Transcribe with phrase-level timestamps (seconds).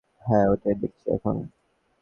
[0.21, 1.35] হ্যাঁ, ওটাই দেখছি এখন।